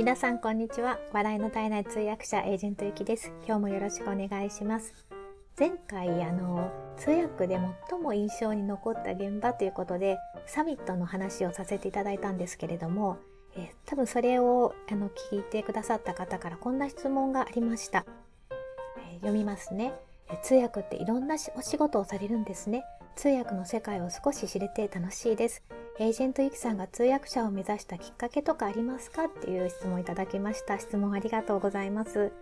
[0.00, 0.98] 皆さんこんにちは。
[1.12, 3.34] 笑いの絶えない通訳者エージェントゆきです。
[3.46, 4.94] 今日もよろしくお願いします。
[5.58, 10.16] 前回あの通訳で最も印象に残った現場ということで
[10.46, 13.18] サミットの話をさせていただいたんですけれども
[13.54, 18.06] え多分それをあの聞いてくださった方からこんな質問がありました、
[18.96, 19.92] え読みますね。
[20.42, 22.84] 通訳っていろんなお仕事をされるんですね。
[23.16, 25.62] 通訳の世界を少し知れて楽しいです。
[25.98, 32.32] エージェントゆきさんが通訳者を目指したきっかけとかありますかっていう質問いただきました質問ありがとうございます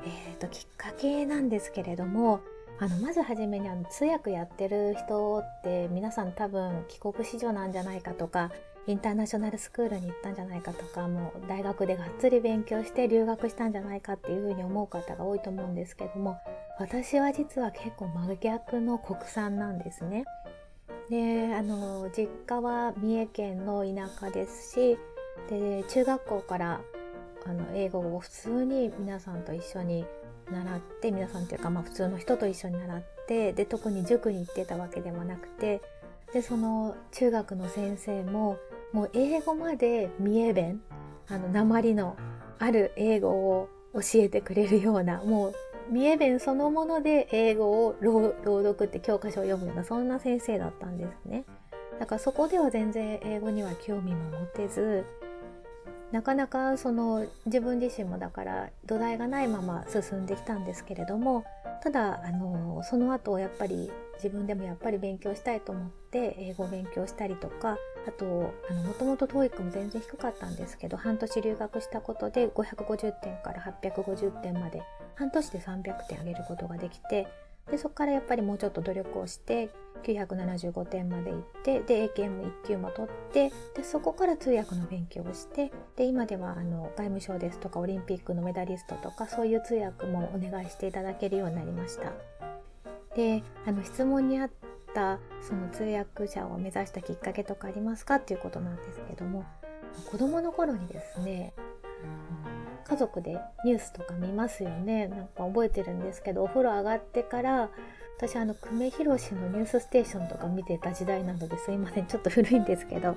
[0.00, 2.40] えーと、きっかけなんですけれども
[2.78, 8.50] あのまずはじめにあの通訳やってる人って皆さん多分帰国子女なんじゃないかとか
[8.86, 16.38] インターナショナルスクールに行ったんじゃないかとかもう大学でがっつり勉強して留学したんじゃないかっていうふうに思う方が多いと思うんですけども
[16.78, 20.24] 私は実は結構真逆の国産なんですね。
[21.10, 24.98] であの実家は三重県の田舎ですし
[25.48, 26.80] で中学校から
[27.44, 30.04] あの英語を普通に皆さんと一緒に
[30.50, 35.80] 習って皆さんというか、まあ、普通の人と一緒に習ってで特に塾に行ってたわけでもなくて
[36.32, 38.58] でその中学の先生も
[38.92, 40.80] もう英語まで三重弁
[41.28, 42.16] あの鉛の
[42.58, 45.54] ある英語を教えてくれるようなもう
[45.90, 51.44] 三重弁そのもので英語を朗読って教科書を読むようなそんな先生だったんですね。
[51.98, 55.04] だからそこでは全然英語には興味も持てず
[56.12, 61.44] なかなかその自分自身もだから土台がないまま進んできたんですけれども
[61.82, 67.76] ただあのその後やっぱり自分でもやっぱり勉強したいと思って英語を勉強したりとか
[68.06, 68.52] あとも
[68.98, 74.82] ともと TOEIC も全然低かったんですけど半年留学したことで550点から850点まで
[75.14, 77.26] 半年で300点上げることができて
[77.70, 79.70] でそこからやっぱりもうちょっと努力をして
[80.04, 92.12] 975点まで行ってで英検も1級も取ってでそこから通訳の勉強をしてで今ではあの外務省ですとかオリンピックのメダリストとかそういう通訳もお願いしていただけるようになりました。
[93.16, 94.50] であの質問にあっ
[94.96, 99.44] たその通訳者を目指したきっかけとかありますかっていうことなんですけども
[100.10, 101.52] 子供の頃にですね
[102.88, 105.08] 家族でニュースとか見ますよね。
[105.08, 107.68] なんか覚えてるんですけどお風呂上がってから
[108.16, 112.06] 私あの久米宏の「ニュースステーション」とか見てた時代なのですいません。
[112.06, 113.16] ちょっと古いんですけど。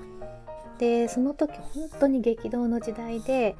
[0.79, 3.55] でその時本当に激動の時代で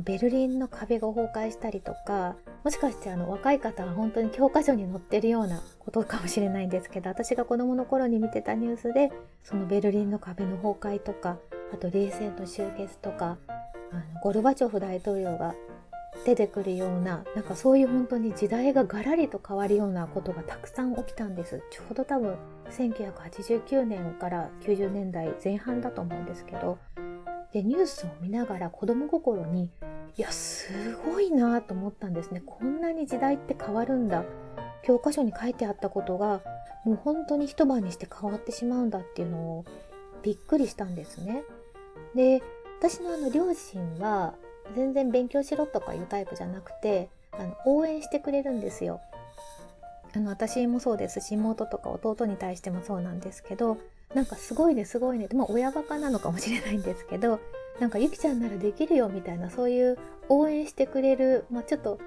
[0.00, 9.10] ベルリンの壁が崩壊したりとかもしかしてあの若い方は本当に教科書に載ってるようなことかもしれないんですけど私が子どもの頃に見てたニュースで
[9.42, 11.38] そのベルリンの壁の崩壊とか
[11.72, 13.38] あと冷戦の終結とか
[13.92, 15.54] あのゴルバチョフ大統領が
[16.24, 21.62] 出てくるようななんかそういう本当に時代がガラリと変わるようなことがたくさん起きたんです。
[21.70, 22.36] ちょうど多分
[22.70, 26.78] 1989年から90年代前半だと思うんですけど
[27.52, 29.70] でニュースを見ながら子供心に
[30.16, 32.42] いやすごいなと思ったんですね。
[32.44, 34.24] こんなに時代って変わるんだ。
[34.82, 36.40] 教科書に書いてあったことが
[36.84, 39.64] もう本当に一晩にして変わってしまうんだっていうのを
[40.22, 41.44] びっくりしたんですね。
[42.14, 42.42] で
[42.78, 44.34] 私のあの両親は
[44.74, 49.00] 全然勉強しろとかいうタイプじゃなくてあの応援してくれるんですよ。
[50.14, 51.20] あの私もそうです。
[51.20, 53.78] し妹とか弟に対してもそうなんですけど
[54.16, 55.28] なんかすごいねすごいね。
[55.34, 57.38] まあ親バカなのかもしれないんですけど
[57.78, 59.98] なんかゆきちゃんならできるよみたいなそういう
[60.30, 61.98] 応援してくれる、まあ、ちょっと、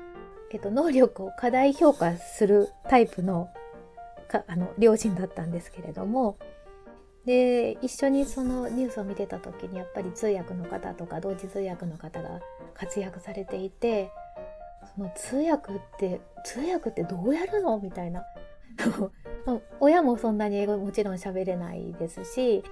[0.51, 3.51] えっと、能力を過大評価するタイプの
[4.27, 6.37] かあの両親だったんですけれども。
[7.25, 12.39] で一緒にそのニュースを見てた時にやっぱり通訳の方とか同時通訳の方が
[12.73, 14.09] 活躍されていて
[14.95, 18.23] その通訳って通訳ってどうやるのみたいな
[19.79, 22.63] 親もそんなに英語もちろん喋れないですし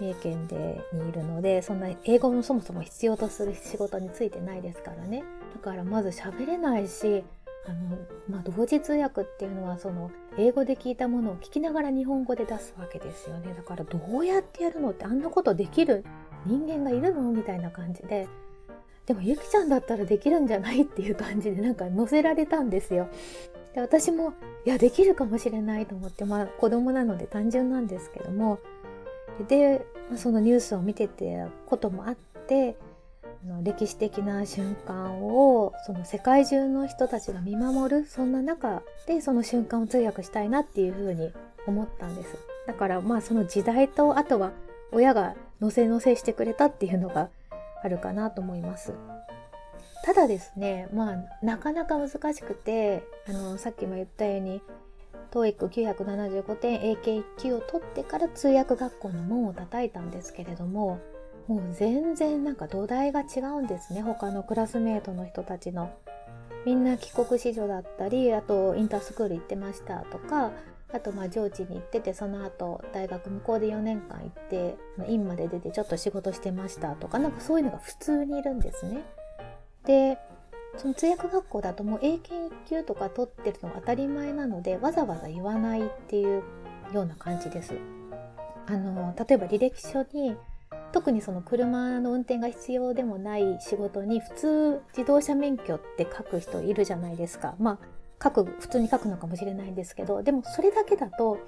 [0.00, 5.22] 三重県でにいるのでそんな英語もそもそも必要とする仕事についてないですからね。
[5.54, 7.24] だからまず喋れないし
[7.66, 7.98] あの、
[8.28, 13.54] まあ、同時通訳っていうのはその英語で聞いたものを聞きながら日本語で出すわけですよね。
[13.54, 16.04] だからどうやってやるのってあんなことできる
[16.46, 18.28] 人間がいるのみたいな感じで。
[19.06, 23.08] でもゆきちゃんだったらできるんじゃないっていう感じでなんか乗せられたんですよ。
[23.74, 24.32] で私も
[24.64, 28.58] いやできるかもしれないと思ってまあ子供なので単純なんですけども。
[29.48, 29.86] で
[30.16, 32.76] そのニュースを見ててこともあって
[33.46, 41.32] の歴史的な瞬間をその世界中の人たちが見守るそんな中でその瞬間を通訳したいなっていうふうに
[41.66, 42.36] 思ったんです。
[42.66, 44.52] だからまあその時代とあとは
[44.92, 47.28] 親がのせのせしてくれたっていうのが
[47.82, 48.92] あるかなと思います。
[50.04, 54.62] ただですねまあなかなか難しくてあのさっきも言ったように
[55.30, 61.00] TOEIC975 点 AK1 級を取ってから通訳学校の門を叩いたんですけれども
[61.48, 65.92] もう全然なんか土台が違うんですね他のクラスメートの人たちの。
[66.64, 70.52] みんな帰国子女だったりあとインタースクール行ってましたとか
[70.92, 74.76] あとまあ上智に行っててその後大学向こうで4年間行って
[75.08, 79.02] 院まで出てちょっと仕事してましたとかなんかそういうのが普通にいるんですね。
[79.86, 80.18] で
[80.76, 86.42] その通訳学校だともう英検1級とか取ってるのが当たり前なのでわざわざ言わないっていう
[86.92, 87.74] ような感じです。
[88.66, 90.36] あの例えば履歴書に
[90.92, 97.54] 特にその車の運転が必要でもない仕事に普通自動車免許って書く人いるじゃないですか。
[97.58, 97.78] まあ
[98.22, 101.38] 書く普通に書くのかもしれないんですけどでもそれだけだと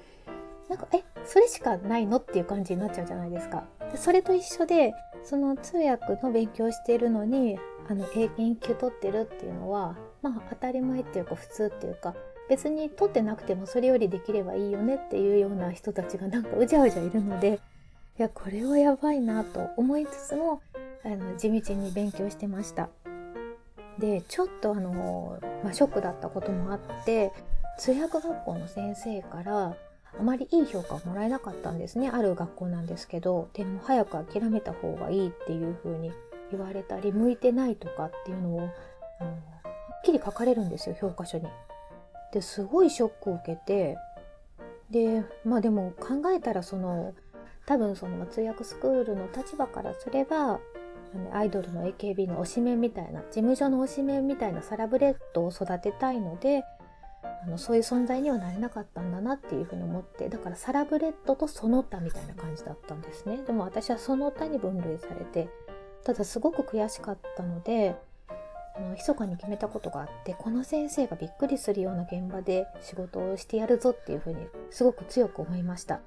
[0.67, 3.65] なんかえそれしかないのっていう感じになっちゃうじゃないですか。
[3.91, 4.93] でそれと一緒で
[5.23, 12.15] その通訳の勉強してるのにあの英検級取ってるっていうのはまあ当たり前っていうか普通っていうか
[12.49, 17.59] 別に取ってなくてもそれよりできればいいよねっていうような人たちがなんかうじゃうじゃいるので
[18.17, 20.61] いやこれはやばいなと思いつつも
[21.03, 22.89] あの地道に勉強してました。
[23.99, 27.31] でちょっとあの、まあ、ショックだったこともあって
[27.77, 29.77] 通訳学校の先生から
[30.17, 32.09] あまりいい評価をもらえなかったんですね。
[32.09, 36.11] ある学校なんですけどでも早く諦めた方がいいっていう風に
[36.55, 38.69] 言われたり向いてないとかっていうのを
[39.19, 39.35] あのは
[39.99, 41.47] っきり書かれるんですよ評価書に。
[42.31, 43.97] ですごいショックを受けて
[44.89, 47.13] でまあでも考えたらその
[47.65, 50.59] 多分その通訳スクールの立場からすれば
[51.33, 56.63] アイドルの AKB の推しメンみたいな事務所の推しメンみたいなサラブレッドを育てたいので
[57.45, 65.49] あのそういう存在にはなれなかったんだなっていうふうに思ってだからサラブレッドとその他みたいな感じだったんですねでも私はその他に分類されて
[66.05, 67.95] ただすごく悔しかったので
[68.77, 75.99] あの密かに決めたことがあってこの先生がびっくりするような現場で仕事をしてやるぞっていうふうにすごく強く思いました。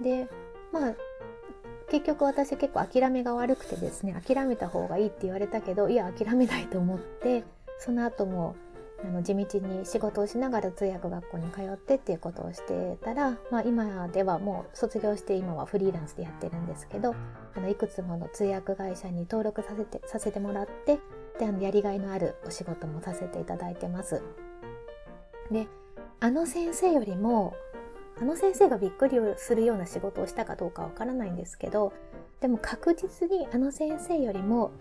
[0.00, 0.28] で
[0.72, 0.94] まあ
[1.90, 7.42] 結局私結構諦めが悪くてですね諦めた方がいいって言われたけどいや諦めないと思って
[7.78, 8.54] その後も
[9.04, 17.14] あの地道に仕事をしながら通訳学校に通ってっていうことをしてたら、まあ、今ではもう卒業して今はフリーランスでやってるんですけど
[17.54, 20.98] あのいくつもの通訳会社に登録させてさせてもらって
[21.38, 24.22] であのやりがいのあるお仕事もさせていただいてます。
[25.50, 25.66] で
[26.20, 27.54] あの先生よりも
[28.20, 31.94] あの先生がびっくりするような仕事をしたかどうかわからないんですけど
[32.40, 34.72] でも確実にあの先生よりも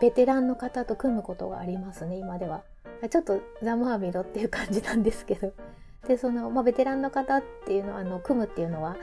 [0.00, 2.62] ベテランの方と組むことがありますね今では。
[3.08, 5.52] ちょっとざまあみろっていう感じなんですけど。
[6.06, 8.96] でその、まあ、ベテランの方っていうのはあの組むっていうのは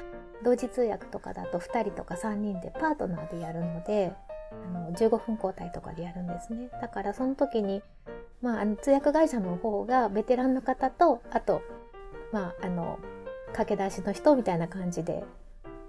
[0.44, 4.14] 同時通訳とかだと2人とか3人でパートナーでやるので
[4.52, 6.70] あの15分交代とかでやるんですね。
[6.82, 7.84] だからその時に、
[8.42, 11.62] まあ、あの通訳会社の方がベテランの方とあと
[12.32, 12.98] まああの
[13.54, 15.24] 駆け出しの人みたいな感じで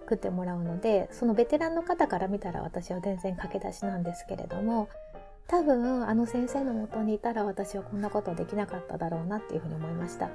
[0.06, 4.88] 食ってもらうのでそのベテランの方から見たら私は全然駆け出しなんですけれども
[5.48, 10.28] 多分あの先生のもとにいたら私はこんなことできなかっただろうなっていうふうに思いました。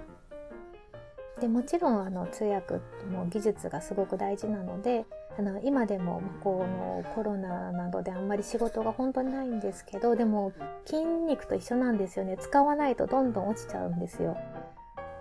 [1.42, 2.75] でもちろんあの通訳
[3.12, 5.06] の技術がすごく大事なので
[5.40, 10.54] あの今でもこのコロナなどであんまり仕事が本当にないんですけどでも
[10.86, 14.38] 筋肉と一緒なんですよね使わないとどんどん落ちちゃうんですよ。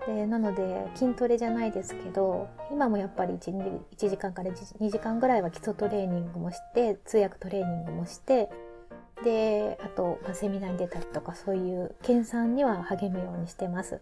[0.07, 8.51] でなので筋トレじゃないですけど今もやっぱり 1, 1時間から2時間ぐらいは基礎トレーニングもして通訳トレーニングもして
[9.25, 14.01] であと、まあ、セミナーに出たりとかそういう研鑽には励むようにしてます。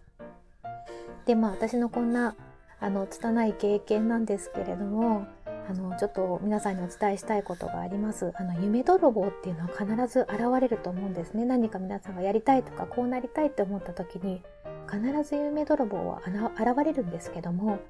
[1.26, 2.36] でまあ私のこんな
[2.80, 5.26] あの拙い経験なんですけれども
[5.68, 8.32] あのちょっと皆さんにお伝えしたいことがあります。
[8.36, 11.44] あの夢泥棒っていうのは必ず現れると思うんですね。
[11.44, 14.42] 何か皆さんがやりたいとかこうなりたいって思った時に
[14.90, 17.80] 必ず夢泥棒は現れるんですけども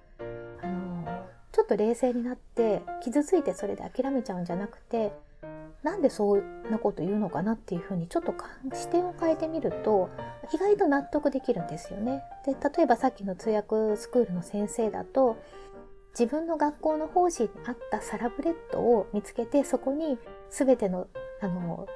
[0.60, 5.12] あのちょっと冷静になって傷ついてそれで諦めちゃうんじゃなくて
[5.82, 8.34] なんでそんなこと言うのかなっていうふうにちょっと
[8.74, 10.10] 視点を変えてみると
[10.52, 12.22] 意外と納得できるんですよね。
[12.44, 15.36] で例えばさっきの通訳スクールの先生だと
[16.18, 20.18] 自分の学校の奉仕に合ったサラブレッドを見つけてそこに
[20.50, 21.06] 全ての
[21.40, 21.86] あの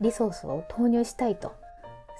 [0.00, 1.52] リソースを投入したいと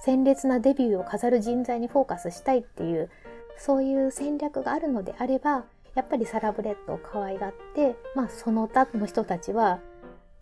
[0.05, 3.11] 鮮烈なデビューを飾る人材にフォーカスしたいっていう
[3.57, 9.81] そういう戦略があるのであればやっぱりサラブレッドを可愛がって、まあ、その他の人たちは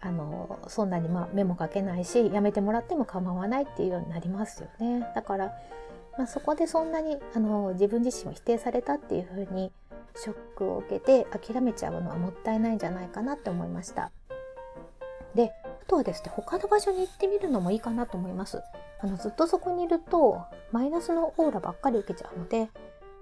[0.07, 5.07] あのそんなにまあ目もかけないしやめてもらっても構わないっていうようになりますよね。
[5.15, 5.53] だから、
[6.17, 9.73] まあ、そこでそんなにあの自分自身を否定されたっていうふうに
[10.15, 14.11] ショックを受けて諦めちゃうのはもったいないんじゃないかなって思いました。
[15.35, 18.63] であとはですね他の場所に行ってみるのもいいかなと思います。
[18.99, 22.71] あのずっとそこにいるとマイナスのオーラばっかり受けちゃうので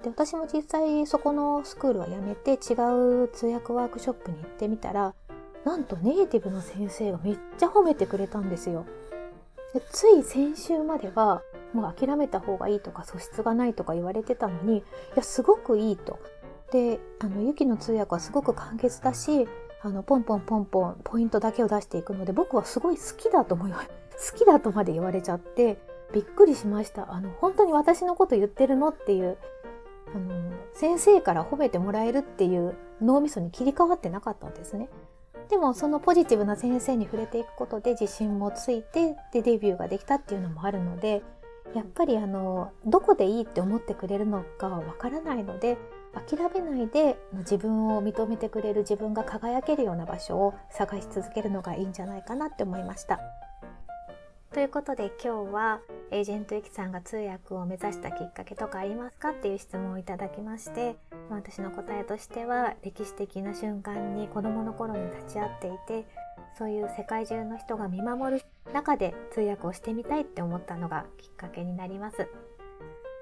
[0.05, 2.75] で私も実際そこのスクールは辞めて違
[3.25, 5.15] う通訳ワークショップに行ってみたら
[5.65, 8.85] なんとネイティブの先生がめっちゃ褒めてくれたんですよ。
[9.73, 11.43] でつい先週までは
[11.73, 14.83] もう諦めた方がいいとか素質がないとか言われてたのにい
[15.17, 16.19] やすごくいいと。
[16.71, 19.47] であのユキの通訳はすごく簡潔だし
[19.83, 23.83] あのポンポンポンポンポイントだけを出していくので僕はすごい好きだと思いま
[24.17, 25.79] す 好きだとまで言われちゃって
[26.13, 29.37] びっくりしましたあの本当に私のこと言ってるのっていう
[30.15, 34.89] あの先生から褒めてもらえるっていう脳みそに切り替わってなかったんですね
[35.49, 41.23] でもそのポジティブな先生に触れていくことで自信もついてでデビューができたっていうのもあるので
[41.75, 45.77] やっぱりあのどこでいいって思ってくれるのかわからないので
[46.15, 53.19] 諦めないで自分を認めてくれる自分が輝けるような場所を探し続けるのがいいんじゃないかなって思いました。
[54.53, 55.81] ということで今日は
[56.13, 60.95] エージェントゆきさんが通訳を目指したきっかけとかありますかっていう質問をいただきまして、
[61.31, 66.07] まあ、私の答えとしては歴史的な瞬間に子どもの頃に立ち会っていて
[66.59, 72.29] そういう世界中の人が見守る中で通訳をしてみたいって思ったのがきっかけになります。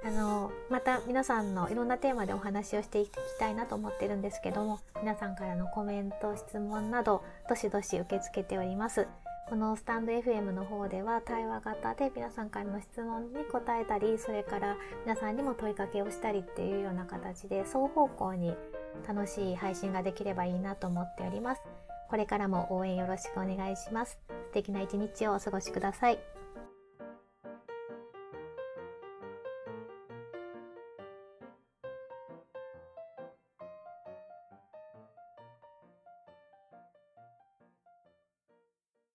[0.05, 9.07] あのまた皆さんのいろんなテーマでお話をしていきたいなと思ってるんですけども皆さんからのコメント質問などどしどし受け付けております
[9.49, 18.55] このスタンド FM の方では対話型で皆さんからの質問に答えたりそれから皆さんにも問いかけをしたりっていうような形で双方向に
[19.07, 21.63] 楽しい配信ができればいいなと思っております。
[22.09, 24.19] これからも応援よろしくお願いします。
[24.29, 26.42] 素敵な一日をお過ごしください。